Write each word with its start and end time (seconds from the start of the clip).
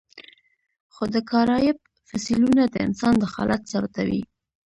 خو 0.93 1.03
د 1.13 1.17
کارایب 1.31 1.77
فسیلونه 2.09 2.63
د 2.67 2.75
انسان 2.87 3.13
دخالت 3.23 3.61
ثابتوي. 3.71 4.21